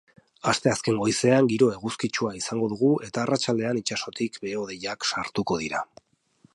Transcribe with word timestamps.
Asteazken 0.51 0.95
goizean 1.01 1.49
giro 1.51 1.67
eguzkitsua 1.75 2.33
izango 2.39 2.71
dugu 2.73 2.91
eta 3.09 3.23
arratsaldean 3.27 3.83
itsasotik 3.83 4.43
behe-hodeiak 4.47 5.11
sartuko 5.13 5.61
dira. 5.67 5.89